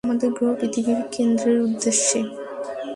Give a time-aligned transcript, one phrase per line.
[0.03, 2.19] আমাদের গ্রহ পৃথিবীর কেন্দ্রের উদ্দেশ্যে।